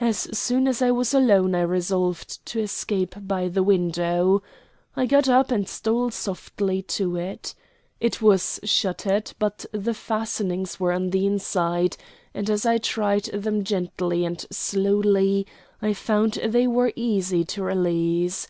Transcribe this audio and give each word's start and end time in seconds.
As 0.00 0.28
soon 0.38 0.68
as 0.68 0.80
I 0.80 0.92
was 0.92 1.12
alone 1.12 1.56
I 1.56 1.62
resolved 1.62 2.46
to 2.46 2.60
escape 2.60 3.16
by 3.22 3.48
the 3.48 3.64
window. 3.64 4.40
I 4.94 5.06
got 5.06 5.28
up 5.28 5.50
and 5.50 5.68
stole 5.68 6.12
softly 6.12 6.80
to 6.82 7.16
it. 7.16 7.52
It 7.98 8.22
was 8.22 8.60
shuttered, 8.62 9.32
but 9.40 9.66
the 9.72 9.94
fastenings 9.94 10.78
were 10.78 10.92
on 10.92 11.10
the 11.10 11.26
inside, 11.26 11.96
and 12.34 12.48
as 12.48 12.64
I 12.64 12.78
tried 12.78 13.24
them 13.24 13.64
gently 13.64 14.24
and 14.24 14.46
slowly 14.52 15.44
I 15.82 15.92
found 15.92 16.34
they 16.34 16.68
were 16.68 16.92
easy 16.94 17.44
to 17.46 17.64
release. 17.64 18.46